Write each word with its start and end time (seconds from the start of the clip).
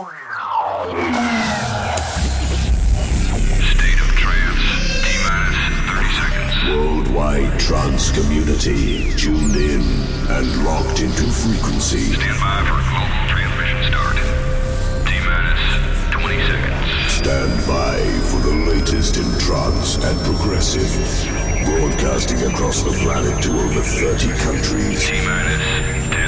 State 0.00 0.16
of 4.00 4.08
trance. 4.16 4.64
T 5.04 5.12
minus 5.28 5.60
30 5.92 6.08
seconds. 6.16 6.56
Worldwide 6.72 7.60
trance 7.60 8.10
community 8.10 9.12
tuned 9.16 9.56
in 9.56 9.82
and 10.30 10.64
locked 10.64 11.00
into 11.02 11.24
frequency. 11.28 12.14
Stand 12.14 12.40
by 12.40 12.64
for 12.64 12.80
global 12.88 13.28
transmission 13.28 13.84
start. 13.92 14.16
T 15.04 15.20
minus 15.20 15.60
20 16.16 16.48
seconds. 16.48 17.12
Stand 17.12 17.52
by 17.68 18.00
for 18.30 18.40
the 18.40 18.56
latest 18.72 19.18
in 19.18 19.28
trance 19.38 19.96
and 19.96 20.18
progressive. 20.24 20.88
Broadcasting 21.66 22.40
across 22.50 22.82
the 22.82 22.92
planet 23.04 23.42
to 23.42 23.50
over 23.50 23.82
30 23.82 24.28
countries. 24.38 25.06
T 25.06 25.20
minus 25.26 26.19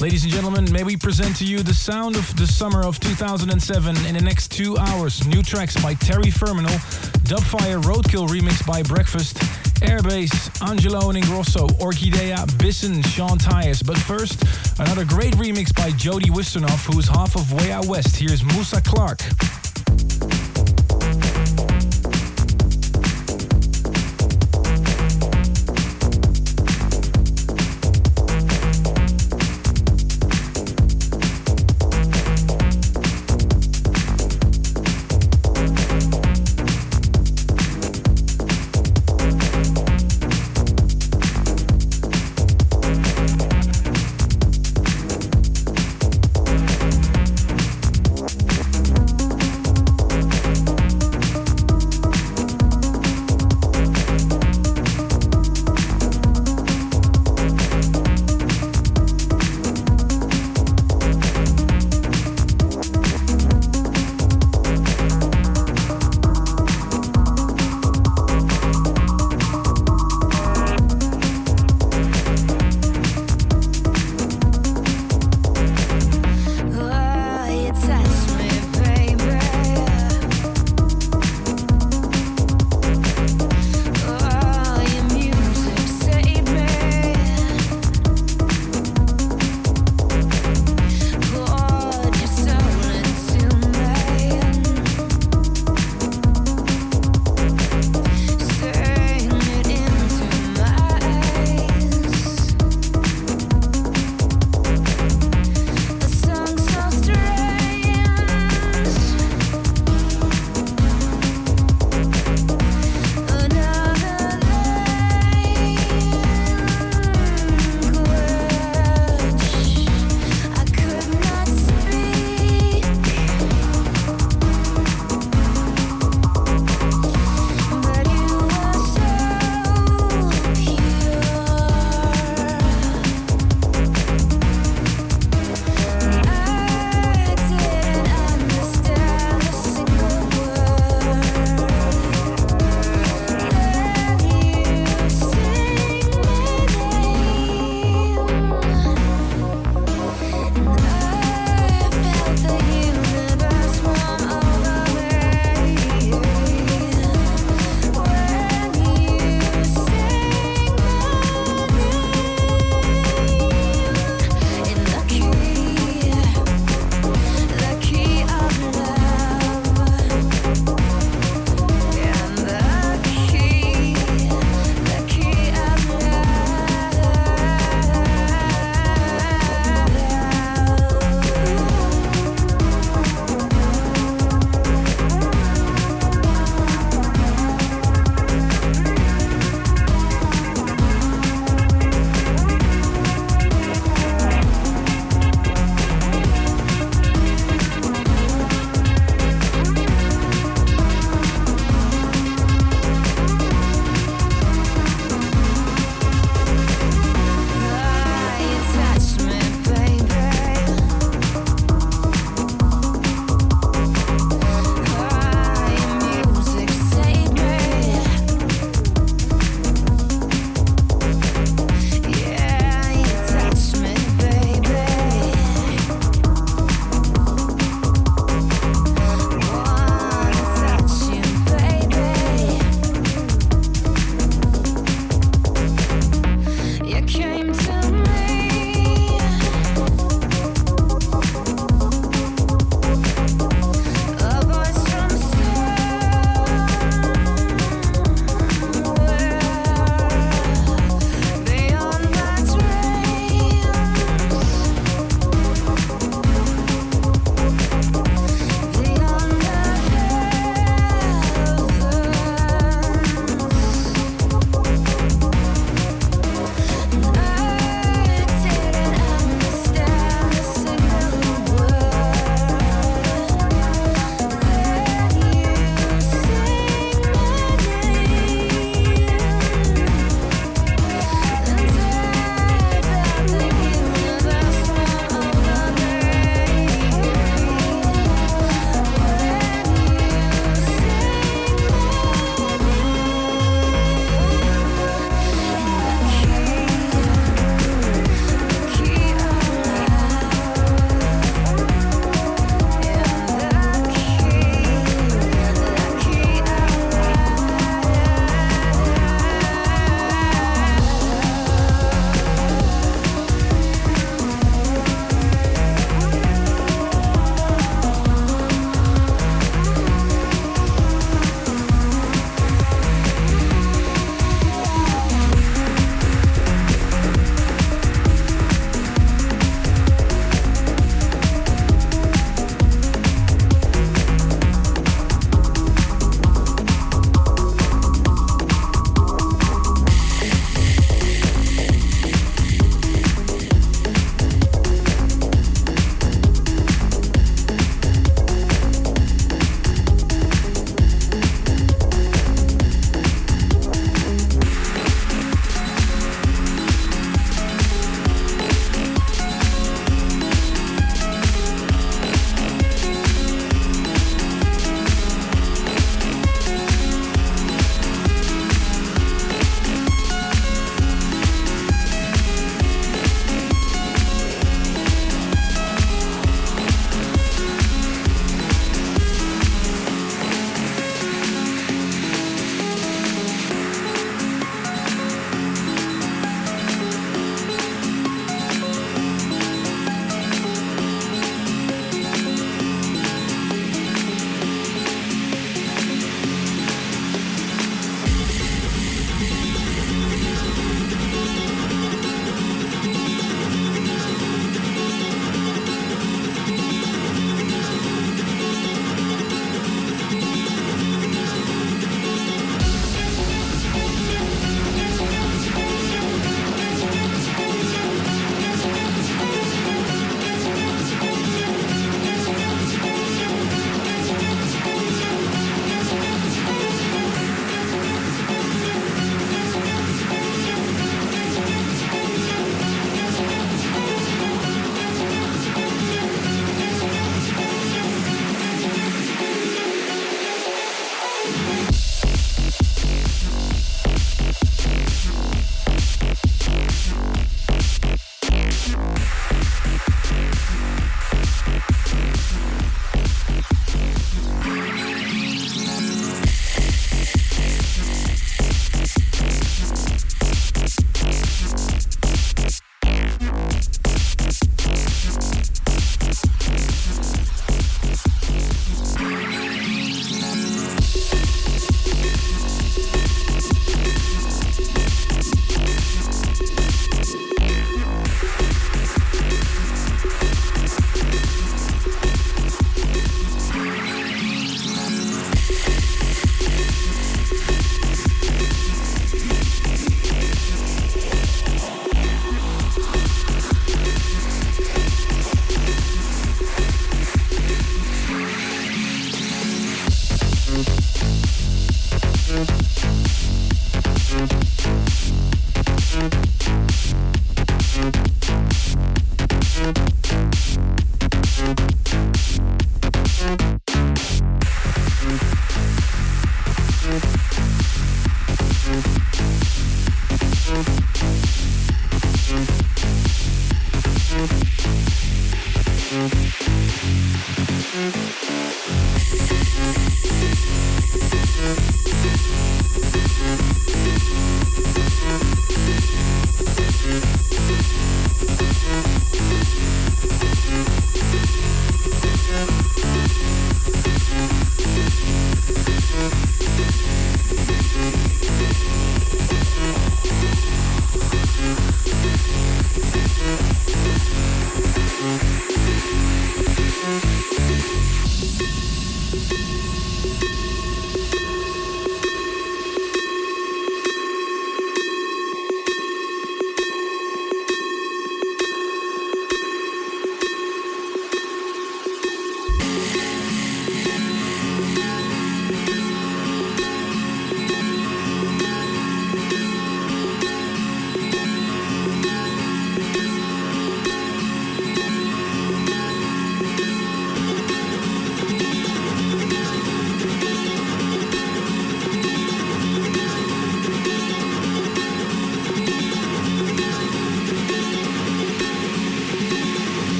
Ladies 0.00 0.24
and 0.24 0.32
gentlemen, 0.32 0.72
may 0.72 0.82
we 0.82 0.96
present 0.96 1.36
to 1.36 1.44
you 1.44 1.62
the 1.62 1.72
sound 1.72 2.16
of 2.16 2.36
the 2.36 2.48
summer 2.48 2.84
of 2.84 2.98
2007 2.98 4.06
in 4.06 4.14
the 4.16 4.20
next 4.20 4.50
two 4.50 4.76
hours. 4.78 5.24
New 5.28 5.44
tracks 5.44 5.80
by 5.80 5.94
Terry 5.94 6.32
Ferminal, 6.32 6.76
Dubfire 7.22 7.80
Roadkill 7.80 8.26
remix 8.26 8.66
by 8.66 8.82
Breakfast, 8.82 9.38
Airbase, 9.82 10.30
Angello 10.60 11.14
and 11.14 11.22
Ingrosso, 11.22 11.68
Orkidea, 11.78 12.46
Bisson, 12.58 13.02
Sean 13.02 13.38
Tyas. 13.38 13.84
But 13.84 13.98
first, 13.98 14.42
another 14.78 15.04
great 15.04 15.34
remix 15.34 15.74
by 15.74 15.90
Jody 15.92 16.30
Wisternoff, 16.30 16.92
who's 16.92 17.08
half 17.08 17.36
of 17.36 17.52
Way 17.52 17.72
Out 17.72 17.86
West. 17.86 18.16
Here's 18.16 18.42
Moussa 18.42 18.80
Clarke. 18.80 19.22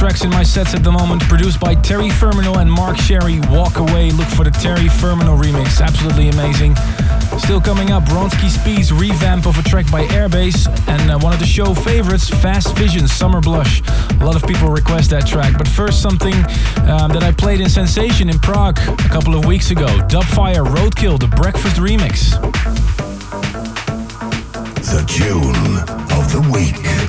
Tracks 0.00 0.24
in 0.24 0.30
my 0.30 0.42
sets 0.42 0.72
at 0.72 0.82
the 0.82 0.90
moment, 0.90 1.20
produced 1.24 1.60
by 1.60 1.74
Terry 1.74 2.08
Ferminal 2.08 2.56
and 2.56 2.72
Mark 2.72 2.96
Sherry. 2.96 3.38
Walk 3.50 3.76
Away, 3.76 4.10
look 4.12 4.28
for 4.28 4.44
the 4.44 4.50
Terry 4.50 4.88
Ferminal 4.88 5.38
remix. 5.38 5.78
Absolutely 5.78 6.30
amazing. 6.30 6.74
Still 7.38 7.60
coming 7.60 7.90
up, 7.90 8.04
Ronski 8.04 8.48
Speed's 8.48 8.94
revamp 8.94 9.44
of 9.44 9.58
a 9.58 9.62
track 9.62 9.90
by 9.90 10.06
Airbase, 10.06 10.66
and 10.88 11.10
uh, 11.10 11.18
one 11.18 11.34
of 11.34 11.38
the 11.38 11.44
show 11.44 11.74
favorites, 11.74 12.30
Fast 12.30 12.74
Distance, 12.76 13.12
Summer 13.12 13.42
Blush. 13.42 13.82
A 14.12 14.24
lot 14.24 14.36
of 14.36 14.48
people 14.48 14.70
request 14.70 15.10
that 15.10 15.26
track, 15.26 15.58
but 15.58 15.68
first 15.68 16.00
something 16.00 16.34
um, 16.88 17.12
that 17.12 17.22
I 17.22 17.32
played 17.32 17.60
in 17.60 17.68
Sensation 17.68 18.30
in 18.30 18.38
Prague 18.38 18.78
a 18.78 19.08
couple 19.10 19.34
of 19.34 19.44
weeks 19.44 19.70
ago. 19.70 19.86
Dubfire 20.08 20.64
Roadkill, 20.64 21.20
the 21.20 21.28
Breakfast 21.28 21.76
remix. 21.76 22.30
The 24.80 25.04
tune 25.06 25.76
of 26.16 26.32
the 26.32 26.40
week. 26.50 26.99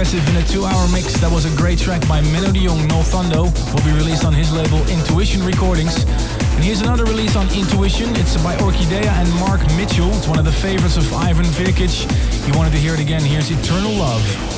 Progressive 0.00 0.34
in 0.34 0.42
a 0.42 0.46
two-hour 0.46 0.88
mix. 0.88 1.20
That 1.20 1.30
was 1.30 1.44
a 1.44 1.54
great 1.58 1.78
track 1.78 2.00
by 2.08 2.22
Menno 2.32 2.50
de 2.54 2.64
Jong, 2.64 2.88
Nothondo, 2.88 3.52
will 3.74 3.84
be 3.84 3.92
released 3.92 4.24
on 4.24 4.32
his 4.32 4.50
label 4.50 4.80
Intuition 4.88 5.44
Recordings. 5.44 6.04
And 6.56 6.64
here's 6.64 6.80
another 6.80 7.04
release 7.04 7.36
on 7.36 7.52
Intuition. 7.52 8.08
It's 8.16 8.42
by 8.42 8.56
Orkidea 8.64 9.04
and 9.04 9.28
Mark 9.34 9.60
Mitchell. 9.76 10.08
It's 10.16 10.26
one 10.26 10.38
of 10.38 10.46
the 10.46 10.52
favorites 10.52 10.96
of 10.96 11.12
Ivan 11.12 11.44
Virkic. 11.52 11.92
He 12.46 12.52
wanted 12.56 12.70
to 12.70 12.78
hear 12.78 12.94
it 12.94 13.00
again. 13.00 13.20
Here's 13.20 13.50
Eternal 13.50 13.92
Love. 13.92 14.49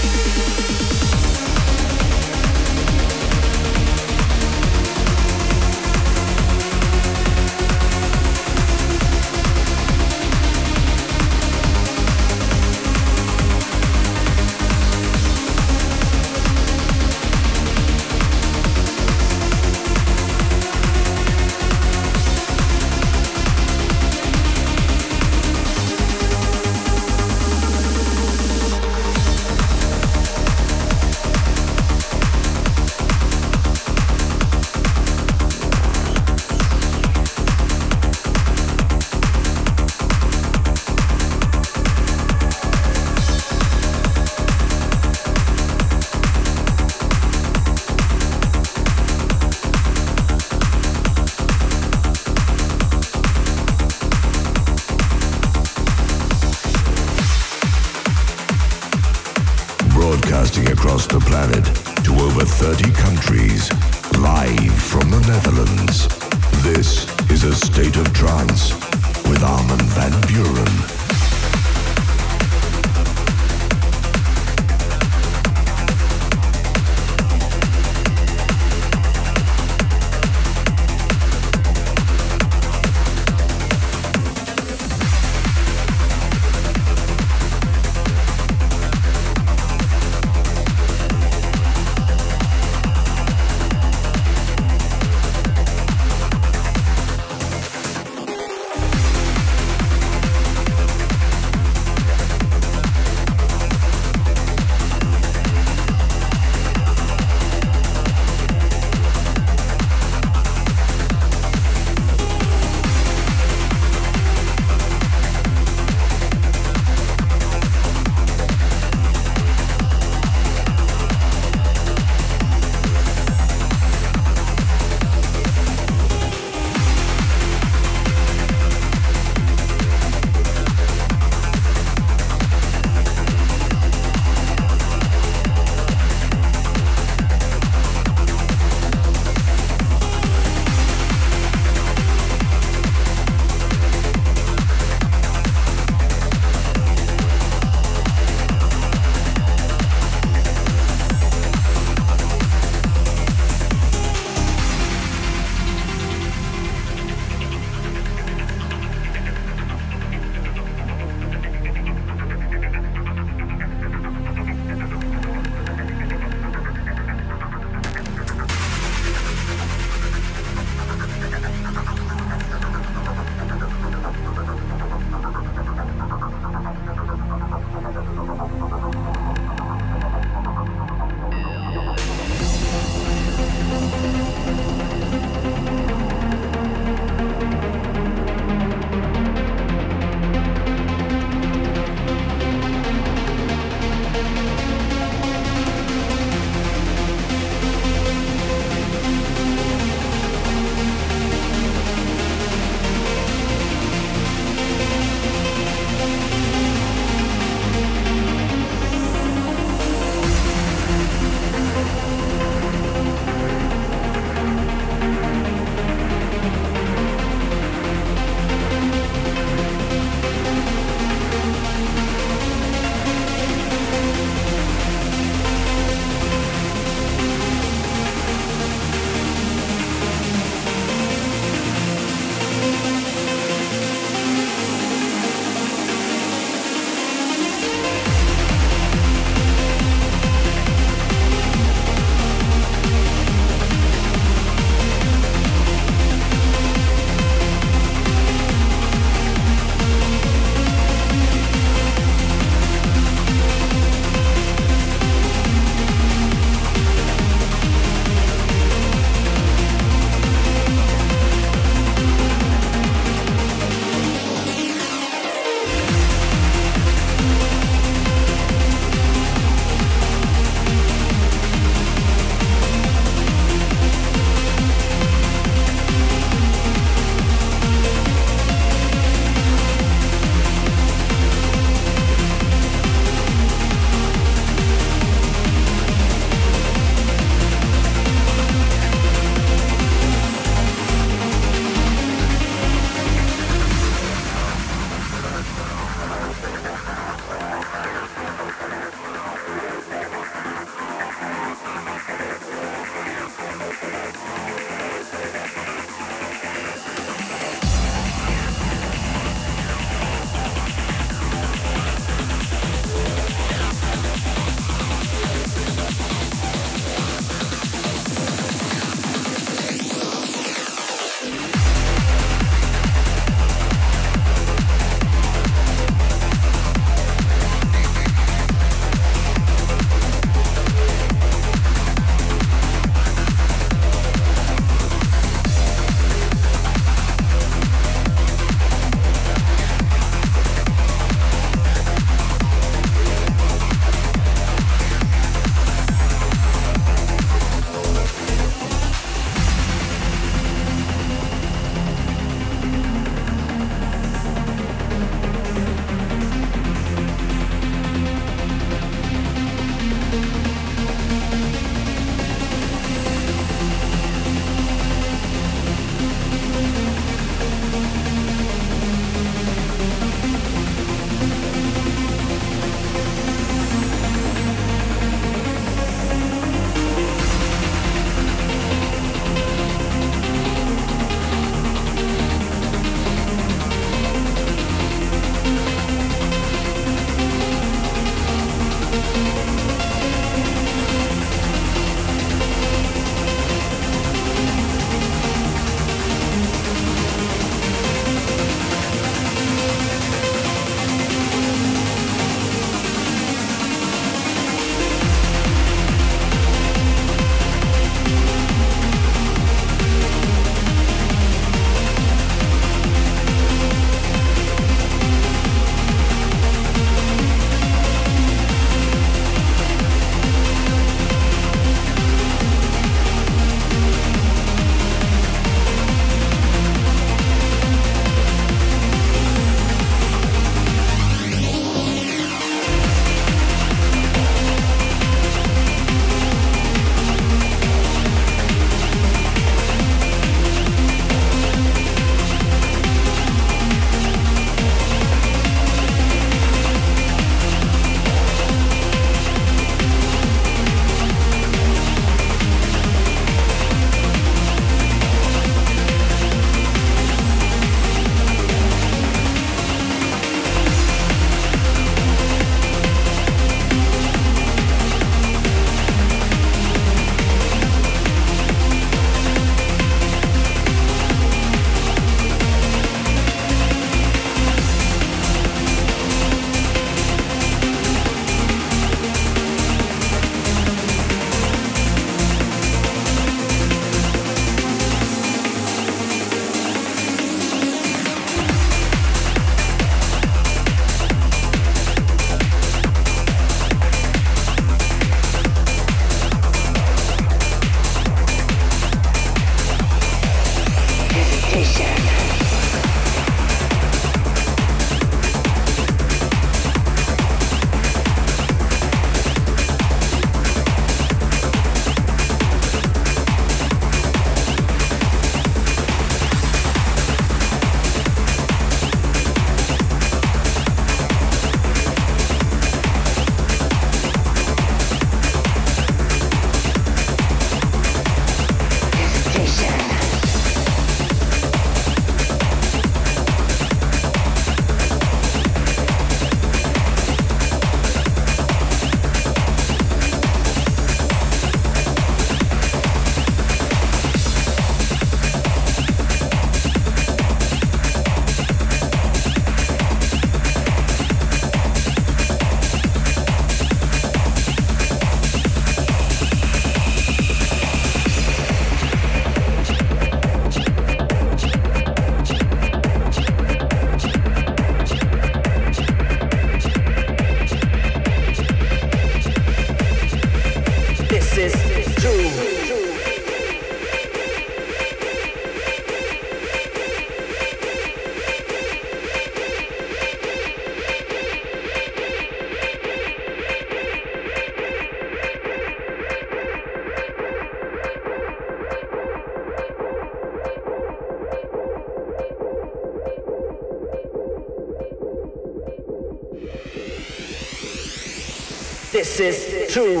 This 599.02 599.18
is 599.18 599.72
true. 599.72 600.00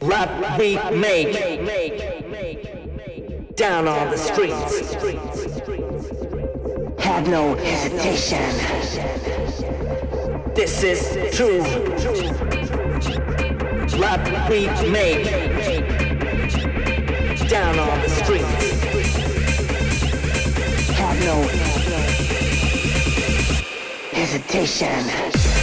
Love 0.00 0.58
we 0.58 0.74
make 0.90 1.36
down 3.54 3.86
on 3.86 4.10
the 4.10 4.16
streets. 4.16 4.94
Have 6.98 7.28
no 7.28 7.54
hesitation. 7.54 8.42
This 10.56 10.82
is 10.82 11.16
true. 11.36 11.62
Love 13.96 14.24
we 14.50 14.66
make 14.90 15.30
down 17.48 17.78
on 17.78 18.00
the 18.00 18.08
streets. 18.08 18.82
Have 20.90 21.20
no 21.24 21.36
hesitation. 24.10 25.53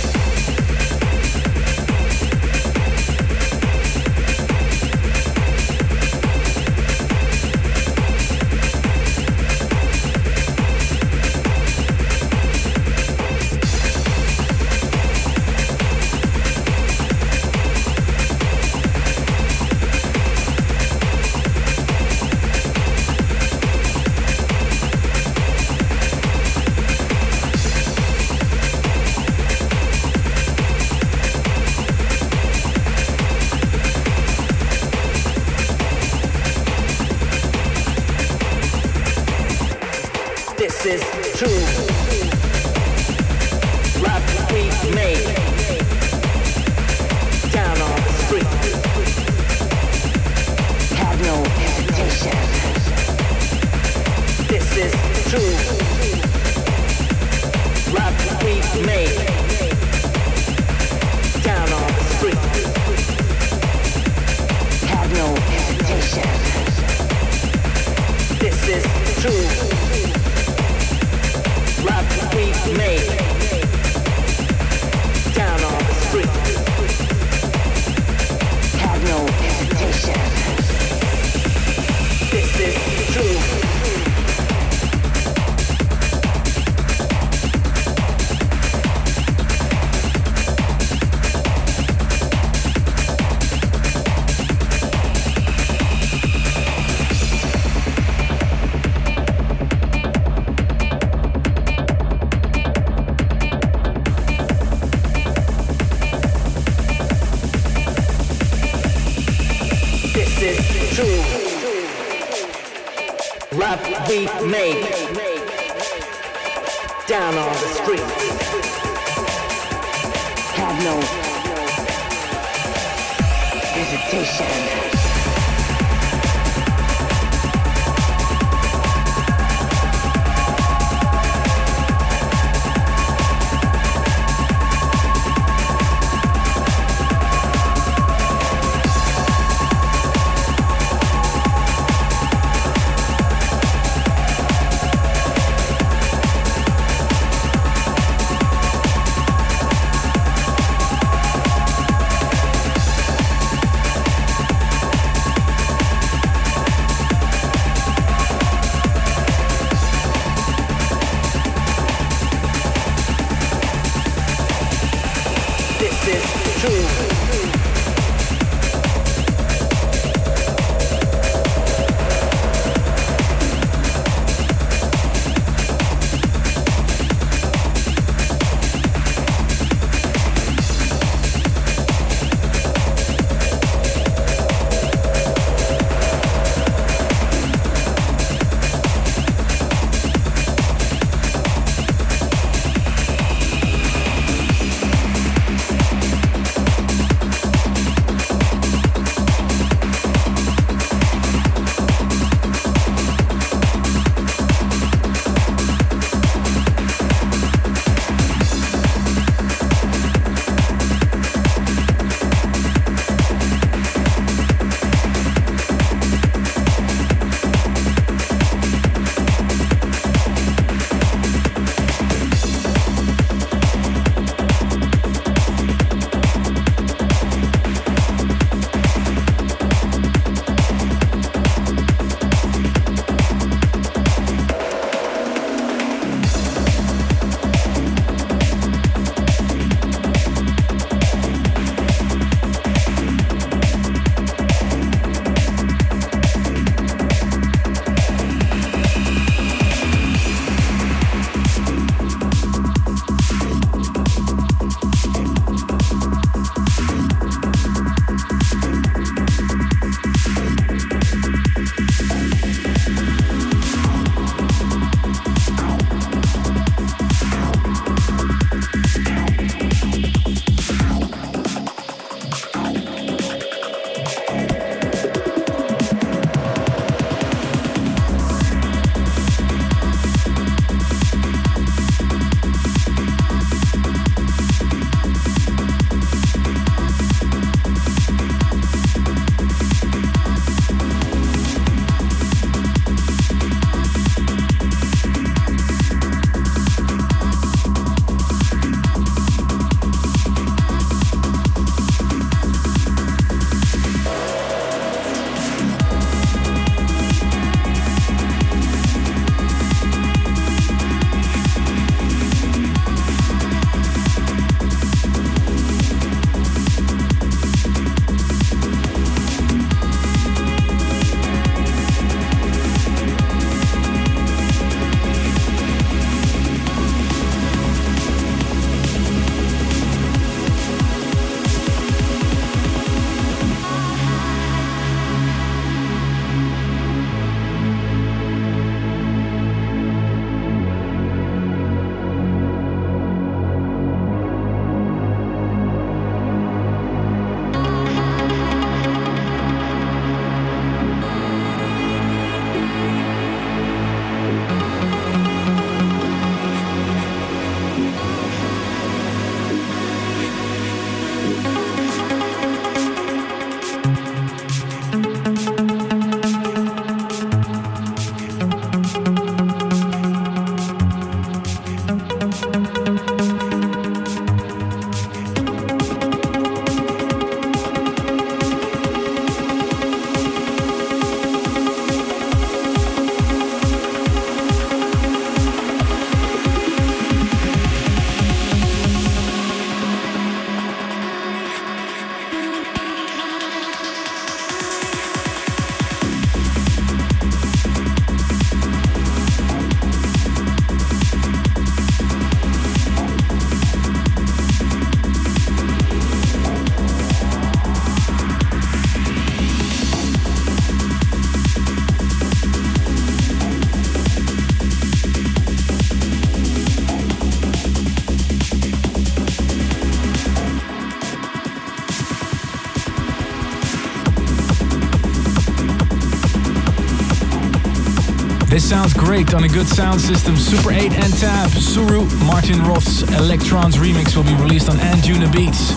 Sounds 428.71 428.93
great 428.93 429.33
on 429.33 429.43
a 429.43 429.49
good 429.49 429.67
sound 429.67 429.99
system. 429.99 430.37
Super 430.37 430.71
8 430.71 430.93
and 430.93 431.13
Tab. 431.19 431.49
Suru, 431.49 432.05
Martin 432.23 432.63
Roth's 432.63 433.01
Electrons 433.01 433.75
remix 433.75 434.15
will 434.15 434.23
be 434.23 434.33
released 434.35 434.69
on 434.69 434.77
Anjuna 434.77 435.29
Beats. 435.29 435.71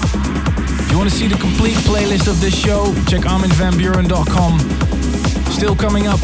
If 0.81 0.93
you 0.93 0.99
want 0.99 1.11
to 1.11 1.17
see 1.17 1.27
the 1.27 1.37
complete 1.37 1.75
playlist 1.79 2.29
of 2.29 2.41
this 2.41 2.57
show, 2.57 2.95
check 3.09 3.23
arminvanbuuren.com. 3.23 4.61
Still 5.51 5.75
coming 5.75 6.07
up, 6.07 6.21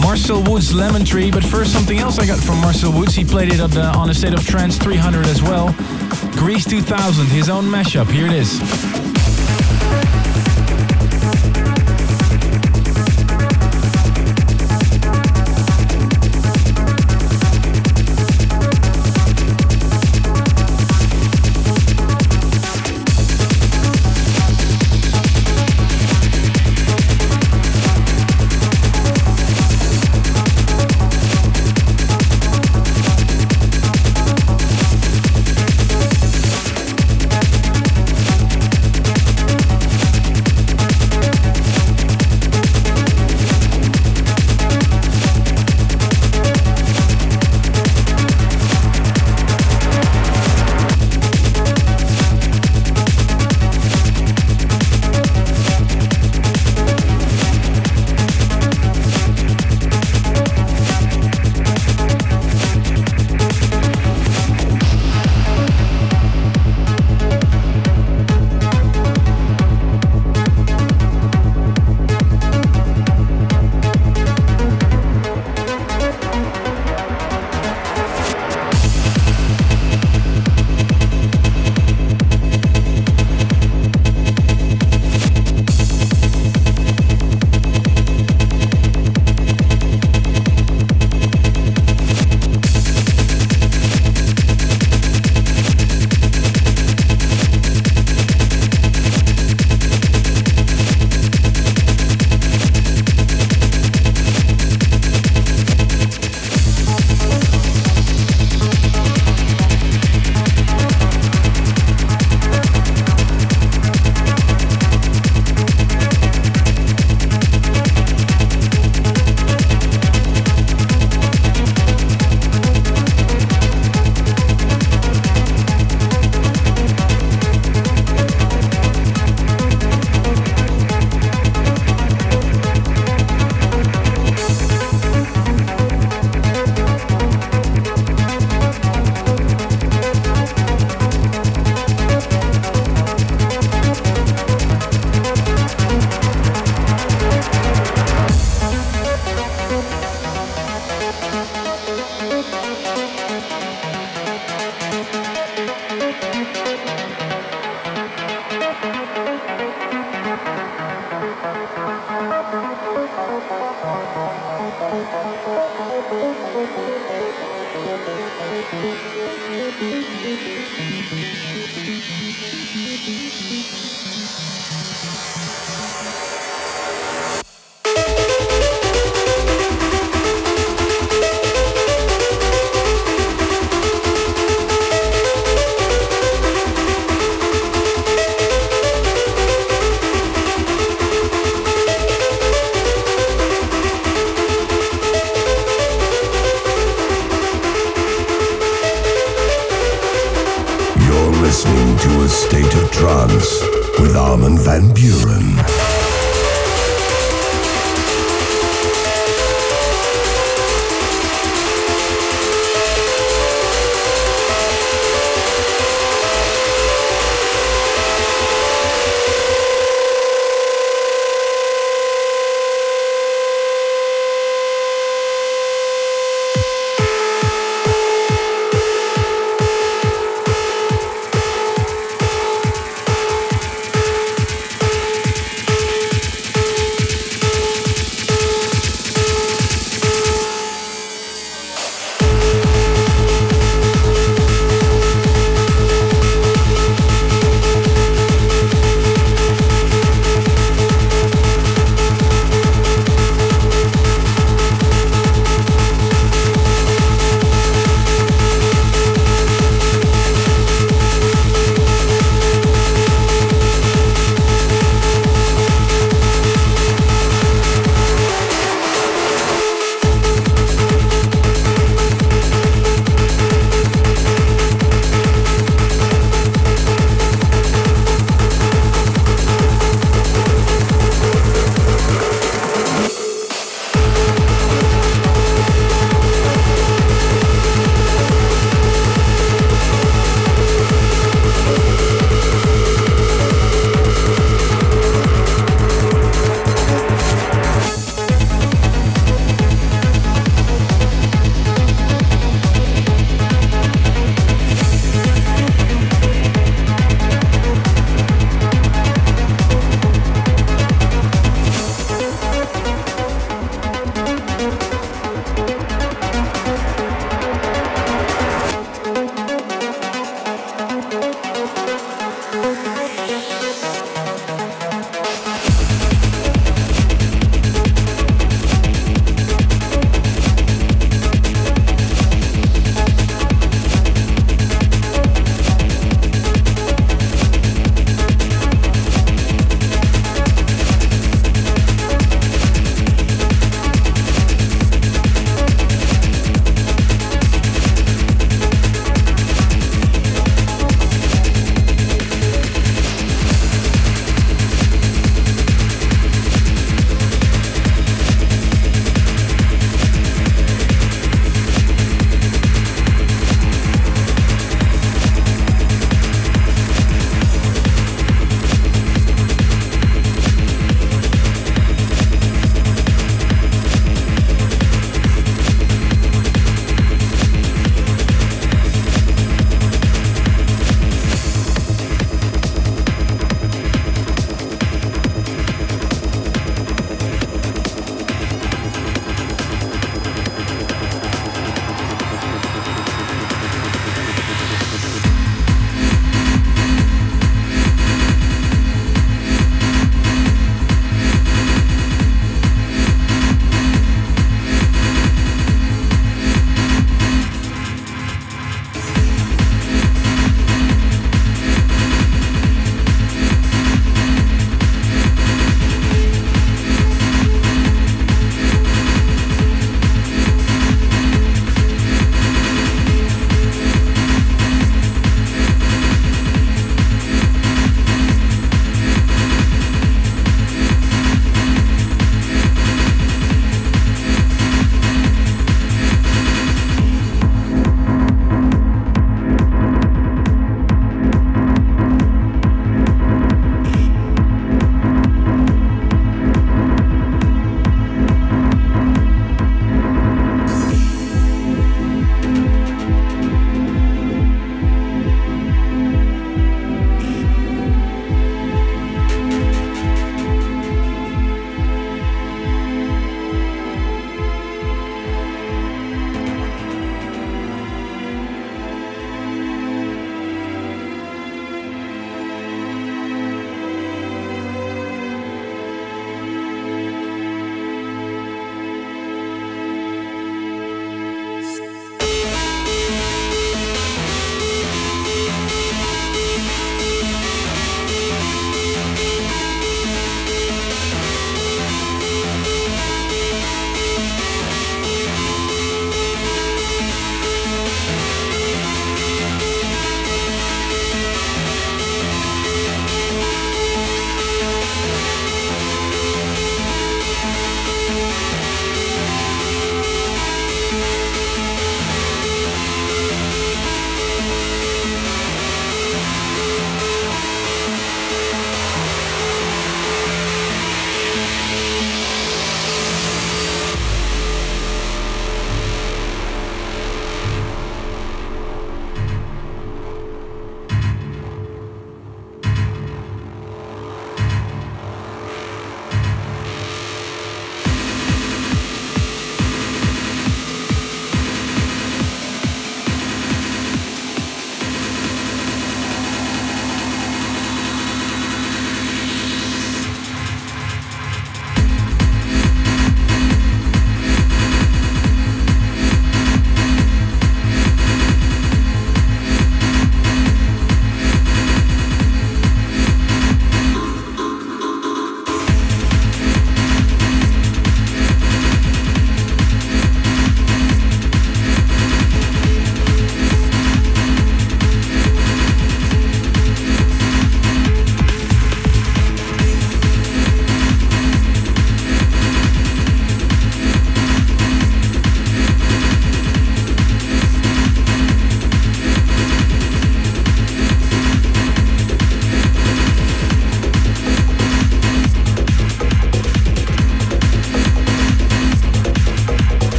Marcel 0.00 0.40
Woods 0.44 0.72
Lemon 0.72 1.04
Tree, 1.04 1.32
but 1.32 1.42
first 1.42 1.72
something 1.72 1.98
else 1.98 2.20
I 2.20 2.26
got 2.26 2.38
from 2.38 2.60
Marcel 2.60 2.92
Woods. 2.92 3.16
He 3.16 3.24
played 3.24 3.52
it 3.52 3.56
the, 3.56 3.86
on 3.96 4.08
a 4.08 4.14
State 4.14 4.34
of 4.34 4.46
Trance 4.46 4.78
300 4.78 5.26
as 5.26 5.42
well. 5.42 5.74
Greece 6.36 6.64
2000, 6.64 7.26
his 7.26 7.48
own 7.48 7.64
mashup. 7.64 8.08
Here 8.08 8.26
it 8.26 8.34
is. 8.34 9.07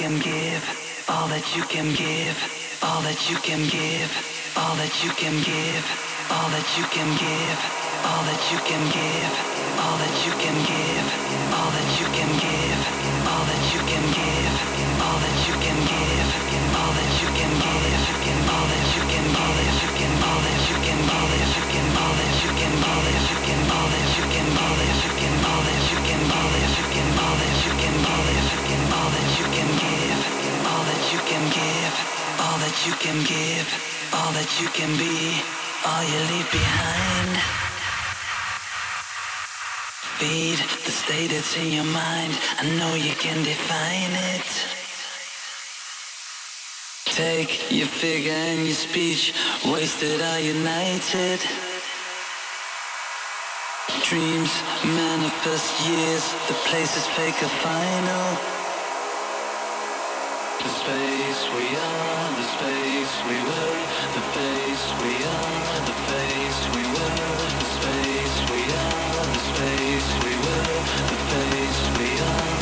can 0.00 0.18
give, 0.20 0.64
all 1.10 1.28
that 1.28 1.44
you 1.54 1.62
can 1.64 1.84
give, 1.92 2.36
all 2.82 3.02
that 3.02 3.28
you 3.28 3.36
can 3.36 3.60
give, 3.68 4.08
all 4.56 4.74
that 4.76 5.04
you 5.04 5.10
can 5.10 5.36
give, 5.44 5.84
all 6.32 6.48
that 6.48 6.64
you 6.78 6.84
can 6.88 7.10
give, 7.20 7.58
all 8.08 8.24
that 8.24 8.40
you 8.48 8.56
can 8.64 8.80
give, 8.96 9.32
all 9.76 9.98
that 10.00 10.16
you 10.24 10.32
can 10.40 10.56
give, 10.64 11.06
all 11.52 11.70
that 11.76 11.90
you 12.00 12.06
can 12.16 12.30
give, 12.40 12.80
all 13.28 13.44
that 13.44 13.62
you 13.74 13.80
can 13.92 14.04
give 14.16 14.79
in 41.56 41.72
your 41.72 41.84
mind. 41.84 42.32
I 42.58 42.76
know 42.78 42.94
you 42.94 43.14
can 43.14 43.42
define 43.42 44.12
it 44.34 44.49
wasted 49.66 50.20
are 50.20 50.38
united. 50.38 51.40
Dreams 54.06 54.52
manifest 54.84 55.70
years, 55.88 56.24
the 56.46 56.54
place 56.68 56.96
is 56.96 57.06
fake 57.18 57.42
or 57.42 57.52
final. 57.66 58.26
The 60.62 60.72
space 60.80 61.42
we 61.56 61.66
are, 61.88 62.30
the 62.40 62.46
space 62.56 63.14
we 63.28 63.36
were, 63.48 63.78
the 64.16 64.24
face 64.36 64.86
we 65.02 65.14
are, 65.36 65.58
the 65.90 65.96
face 66.10 66.62
we 66.74 66.82
were, 66.94 67.26
the 67.62 67.70
space 67.78 68.38
we 68.52 68.62
are, 68.84 69.26
the 69.34 69.42
space 69.50 70.08
we 70.24 70.34
were, 70.44 70.78
the 71.12 71.20
face 71.30 71.82
we 71.98 72.10
are, 72.20 72.59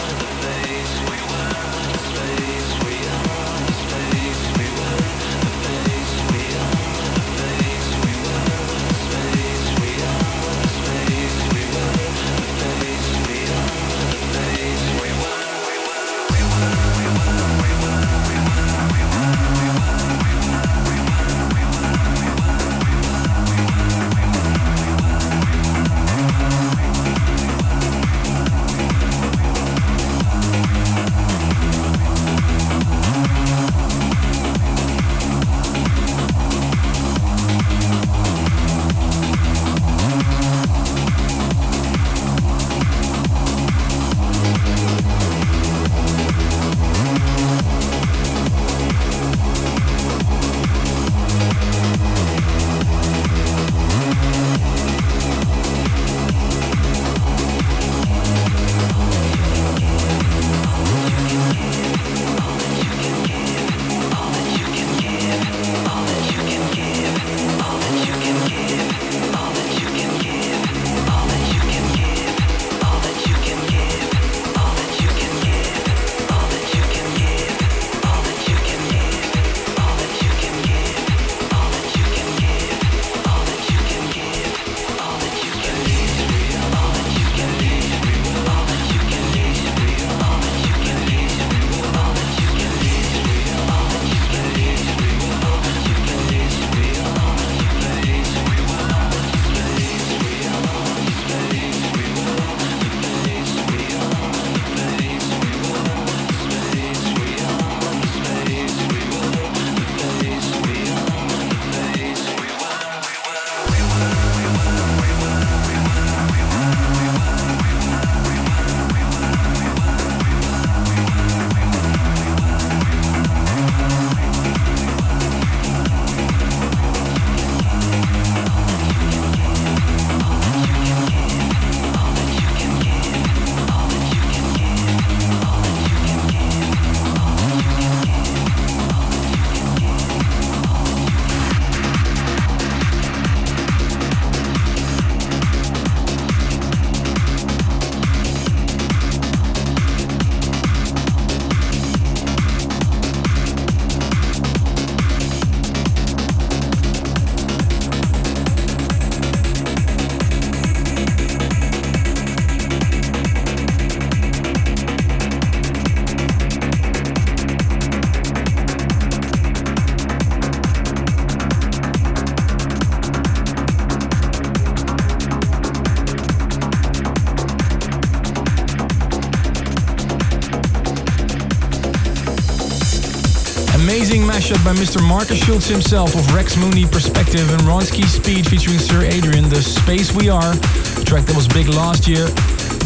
Mr. 184.78 185.02
Markus 185.02 185.44
Schulz 185.44 185.66
himself 185.66 186.14
of 186.14 186.32
Rex 186.32 186.56
Mundi 186.56 186.86
Perspective 186.86 187.50
and 187.50 187.60
Ronski 187.62 188.05
Speed 188.05 188.46
featuring 188.46 188.78
Sir 188.78 189.02
Adrian, 189.02 189.48
The 189.48 189.60
Space 189.60 190.14
We 190.14 190.28
Are, 190.28 190.55
track 191.02 191.26
that 191.26 191.34
was 191.34 191.48
big 191.48 191.66
last 191.66 192.06
year. 192.06 192.30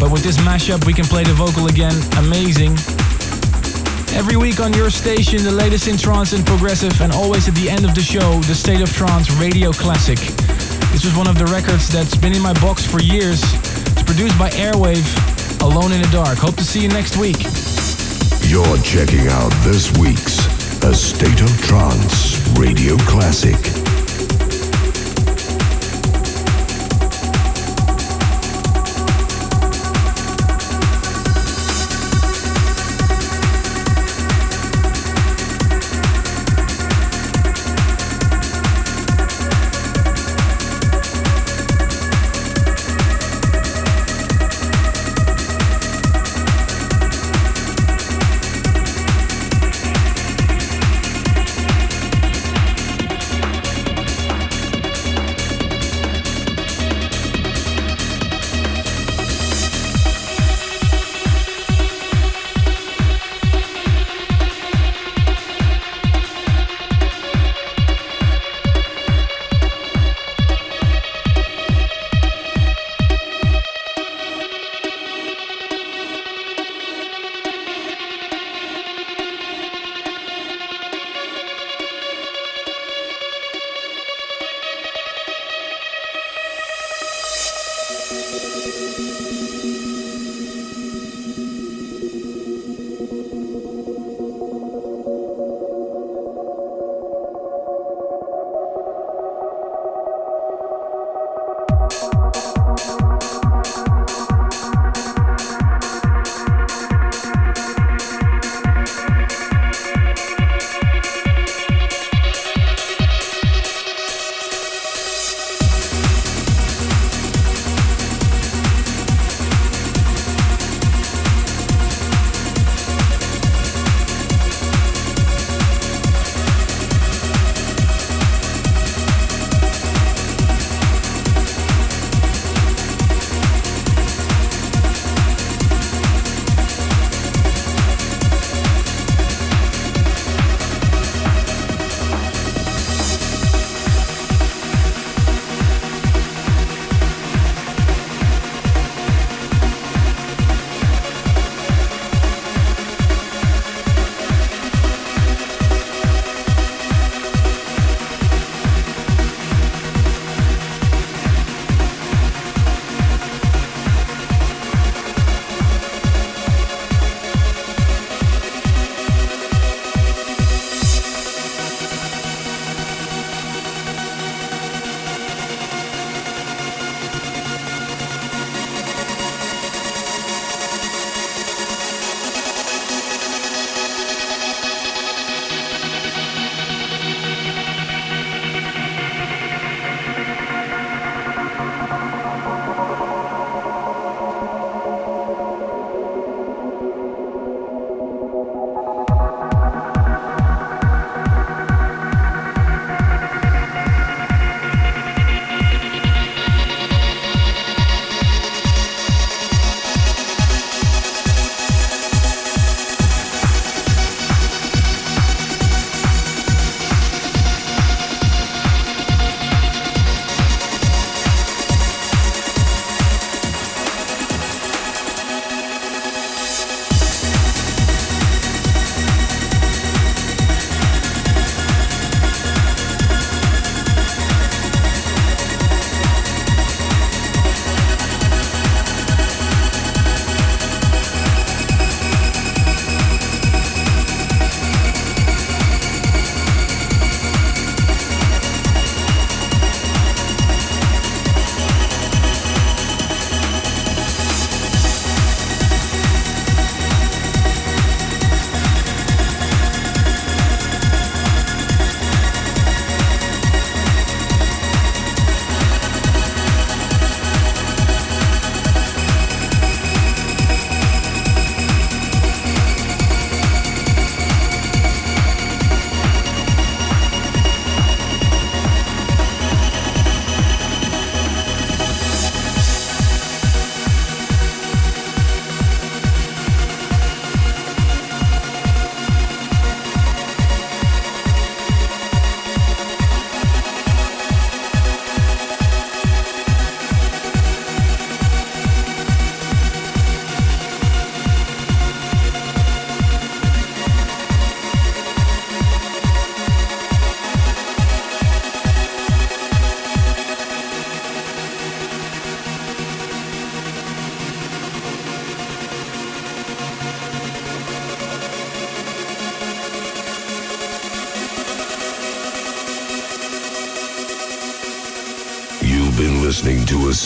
But 0.00 0.10
with 0.10 0.24
this 0.24 0.38
mashup, 0.38 0.86
we 0.86 0.94
can 0.94 1.04
play 1.04 1.22
the 1.22 1.34
vocal 1.34 1.68
again. 1.68 1.92
Amazing. 2.16 2.72
Every 4.16 4.36
week 4.40 4.58
on 4.58 4.72
your 4.72 4.88
station, 4.88 5.44
the 5.44 5.52
latest 5.52 5.86
in 5.86 5.98
trance 5.98 6.32
and 6.32 6.46
progressive, 6.46 6.98
and 7.02 7.12
always 7.12 7.46
at 7.46 7.54
the 7.54 7.68
end 7.68 7.84
of 7.84 7.94
the 7.94 8.00
show, 8.00 8.40
the 8.48 8.54
State 8.54 8.80
of 8.80 8.90
Trance 8.90 9.30
Radio 9.36 9.70
Classic. 9.70 10.18
This 10.96 11.04
was 11.04 11.14
one 11.14 11.28
of 11.28 11.36
the 11.36 11.46
records 11.52 11.92
that's 11.92 12.16
been 12.16 12.32
in 12.32 12.40
my 12.40 12.54
box 12.64 12.86
for 12.86 13.02
years. 13.02 13.44
It's 13.92 14.02
produced 14.02 14.38
by 14.38 14.48
Airwave, 14.56 15.04
Alone 15.60 15.92
in 15.92 16.00
the 16.00 16.08
Dark. 16.08 16.38
Hope 16.38 16.56
to 16.56 16.64
see 16.64 16.80
you 16.80 16.88
next 16.88 17.18
week. 17.18 17.44
You're 18.48 18.80
checking 18.80 19.28
out 19.28 19.52
this 19.60 19.92
week's 20.00 20.41
A 20.84 20.92
State 20.92 21.40
of 21.40 21.60
Trance 21.60 22.40
Radio 22.58 22.96
Classic. 23.06 23.81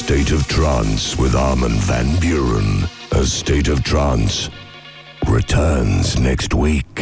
State 0.07 0.31
of 0.31 0.47
Trance 0.47 1.19
with 1.19 1.35
Armin 1.35 1.73
van 1.73 2.07
Buuren. 2.21 2.89
A 3.11 3.27
State 3.27 3.67
of 3.67 3.83
Trance 3.83 4.51
returns 5.27 6.17
next 6.17 6.55
week. 6.55 6.96